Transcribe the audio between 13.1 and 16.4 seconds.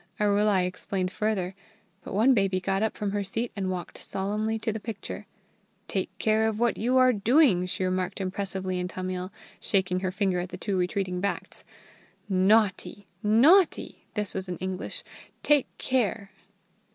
naughty!" this was in English "take care!"